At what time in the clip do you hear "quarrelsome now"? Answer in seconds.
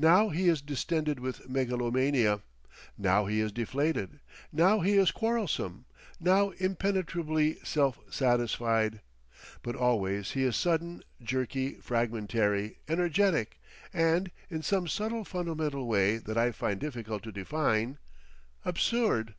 5.12-6.50